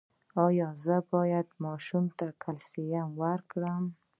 ایا 0.45 0.69
زه 0.85 0.95
باید 1.13 1.47
ماشوم 1.65 2.05
ته 2.17 2.25
کلسیم 2.43 3.05
ورکړم؟ 3.21 3.83